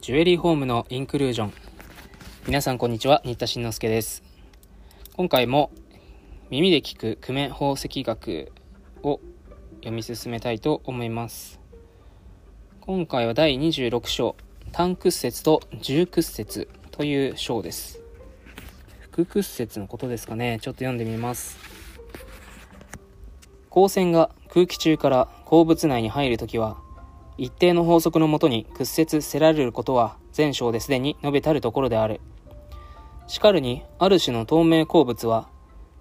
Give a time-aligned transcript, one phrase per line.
[0.00, 1.52] ジュエリーホームのインクルージョン。
[2.46, 4.22] 皆さんこんにちは新田慎之介です。
[5.16, 5.70] 今回も
[6.50, 8.52] 耳で聞く久米宝石学
[9.02, 9.20] を
[9.80, 11.60] 読み進めたいと思います。
[12.80, 14.36] 今回は第26章
[14.72, 18.00] 単屈折と重屈折という章です。
[19.00, 20.58] 副屈折のことですかね。
[20.62, 21.58] ちょっと読んでみます。
[23.68, 26.78] 光線が空気中から鉱物内に入るときは
[27.38, 32.20] 一定の法則のもとに屈折せられることは前章ですでに述べたるところである。
[33.28, 35.48] しかるに、ある種の透明鉱物は、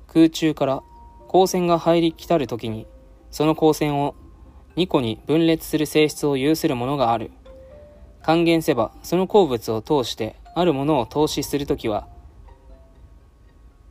[0.08, 0.82] 空中から
[1.27, 2.88] 光線が入り来たるときに、
[3.32, 4.16] その光線を
[4.77, 7.32] 2個に分裂する性質を有するものがある。
[8.24, 12.08] 還元せば、その鉱物を通して、あるものを投資するときは、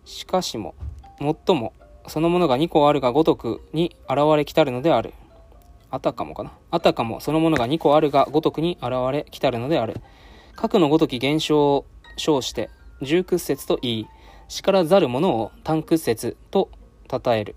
[0.04, 0.74] しかしも、
[1.18, 1.74] 最も、
[2.08, 5.12] そのものが2個あるがごとくに現れきたるのである。
[5.96, 6.52] あたかもかな。
[6.70, 10.02] あたかもそのものが2個あるがごとくに現れ来たるのである。
[10.54, 11.86] 核のごとき現象を
[12.18, 12.68] 称して、
[13.00, 14.08] 重屈折と言い、
[14.48, 16.68] しからざるものを単屈折と
[17.10, 17.56] 称える。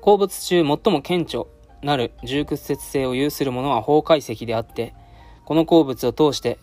[0.00, 1.44] 鉱物中最も顕著
[1.82, 4.92] なる重屈折性を有するものは法解析であって、
[5.44, 6.58] この鉱物を通して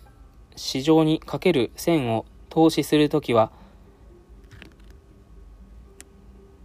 [0.58, 3.54] 市場にかける線を投資するときは、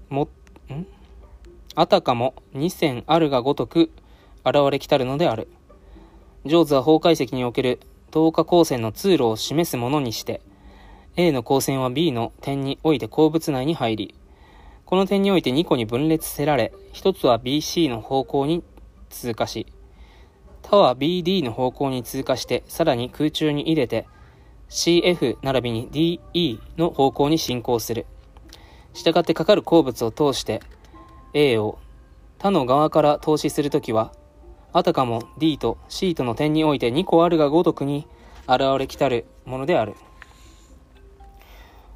[0.08, 0.28] も、
[1.80, 3.92] あたかも二線あるがごとく
[4.44, 5.46] 現れきたるのである。
[6.44, 7.78] 上手は法解析における
[8.10, 10.40] 等価光線の通路を示すものにして、
[11.14, 14.14] A の光線は B の点において鉱物内に入り、
[14.86, 18.64] この点において2個に分裂せられ、1つは BC の方向に
[19.08, 19.64] 通過し、
[20.62, 24.08] 他は BD の方向に通過して、さらに空中に入れて、
[24.68, 25.88] CF 並びに
[26.34, 28.06] DE の方向に進行する。
[28.94, 30.60] 従ってかかる鉱物を通して、
[31.34, 31.78] A を
[32.38, 34.12] 他の側から投資するときは、
[34.72, 38.06] あたかも D と C との点において2個あるがごとくに
[38.46, 39.94] 現れきたるものである。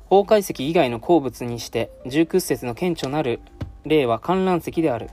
[0.06, 3.40] 法解析以外の鉱物にして重屈折の顕著なる
[3.84, 5.08] 例は観覧石である。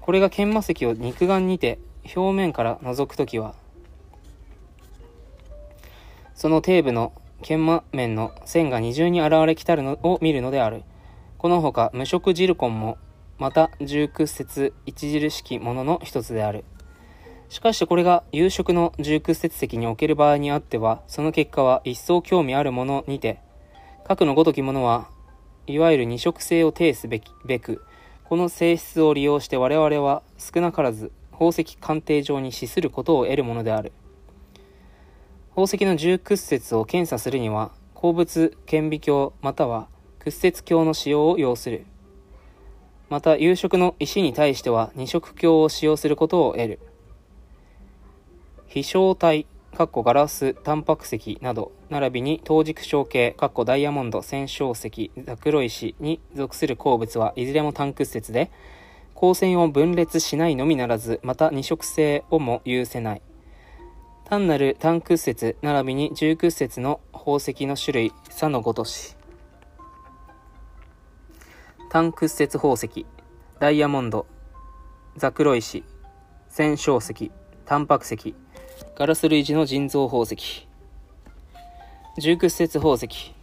[0.00, 1.78] これが研磨石を肉眼にて
[2.16, 3.54] 表面から覗くときは、
[6.34, 10.82] その底部の研磨面の線が二重に現れきたるのを見るのである。
[11.38, 12.98] このほか無色ジルコンも
[13.38, 16.64] また重屈折著しきものの一つである。
[17.48, 23.38] しかしこれが有色の重屈折石における場合にあっては、その結果は一層興味あるものにて、
[24.04, 25.08] 核のごときものは、
[25.68, 27.84] いわゆる二色性を呈すべきべく、
[28.24, 33.92] この性質を利用して我々は少なからず宝石鑑定上に資することを得るものである。
[35.50, 39.86] 宝石の重屈折を検査するには、鉱物顕微鏡または
[40.20, 41.86] 屈折鏡の使用を要する。
[43.08, 46.78] また、有色の石に対しては二色鏡を使用することを得る。
[48.66, 49.46] 飛翔体、
[49.76, 58.50] かっこガラス、タンパク石など、並びに等軸小系、かっこダイヤモンド、線小石、ザクロ石に属する鉱物はいずれも単屈折で、
[59.14, 63.22] 光線を分裂しないのみならず、また二色性をも有せない。
[64.24, 69.17] 単なる単屈折、並びに重屈折の宝石の種類、差のごとし。
[71.90, 73.06] 単屈折宝石、
[73.60, 74.26] ダイヤモンド、
[75.16, 75.84] ザクロ石、
[76.50, 77.32] 線小石、
[77.64, 78.34] タンパク石、
[78.94, 80.68] ガラス類似の人造宝石、
[82.18, 83.34] 重屈折宝石、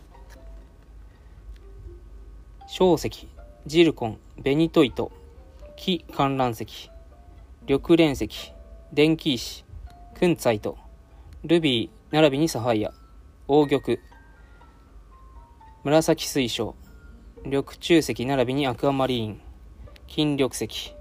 [2.68, 3.28] 小石、
[3.66, 5.12] ジルコン、ベニトイト、
[5.76, 6.92] 木観覧石、
[7.68, 8.54] 緑蓮石、
[8.94, 9.66] 電気石、
[10.20, 10.78] クンツァイト、
[11.44, 12.92] ルビー並びにサファイア、
[13.48, 13.98] 黄玉、
[15.84, 16.76] 紫水晶、
[17.46, 19.40] 緑中石並びにアクアマリーン、
[20.08, 20.96] 金緑石。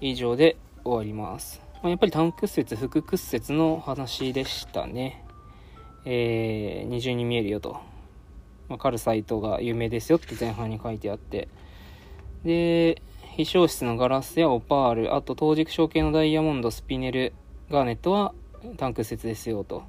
[0.00, 1.60] 以上で終わります。
[1.82, 5.24] まあ、やっぱり単屈折、副屈折の話でしたね。
[6.04, 7.80] えー、二重に見えるよと。
[8.68, 11.48] まあ、カルサイトが有名ですよって前半に書いてあって。
[12.44, 13.02] で、
[13.36, 17.32] 非消失のガラスやオパール、あと当軸小系のダイヤモンド、スピネル、
[17.72, 18.34] ガーネットは
[18.76, 19.82] 単屈折ですよと。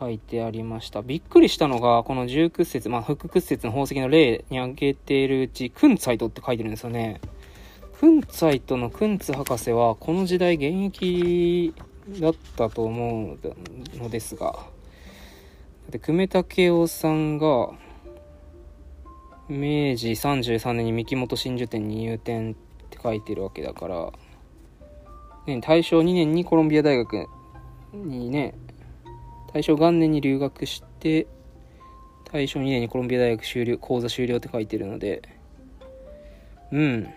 [0.00, 1.02] 書いてありました。
[1.02, 7.20] びっくりしたのが、この重屈折、まあ、副屈折の宝石の例に挙げているうち、クンツァイトって書いてるんですよね。
[8.00, 11.74] クンツァイトのクンツ博士は、この時代現役
[12.18, 13.38] だったと思う
[13.98, 14.58] のですが、
[15.90, 17.70] で、久米武雄さんが、
[19.50, 22.54] 明治33年に三木本真珠店に入店っ
[22.88, 24.12] て書いてるわけだから、
[25.46, 27.26] ね、大正2年にコロンビア大学
[27.92, 28.54] にね、
[29.52, 31.26] 大正元年に留学して
[32.32, 35.22] 大正2年にコロンビア大学修了講座修了って書いてるので。
[36.72, 37.08] うん。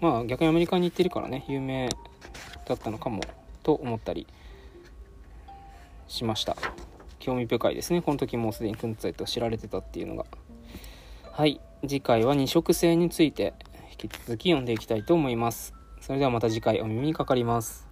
[0.00, 1.88] まあ逆にアメリカに行ってるからね有名
[2.66, 3.20] だったのかも
[3.62, 4.26] と思ったり
[6.06, 6.56] しました。
[7.18, 8.00] 興味深いですね。
[8.00, 10.24] この時もうすでにクンツァイと知られてたっていうのが。
[11.32, 11.60] はい。
[11.82, 13.54] 次回は二色性について
[14.02, 15.74] 引き続き読んでいきたいと思います。
[16.00, 17.86] それではまた次回お耳にかかります。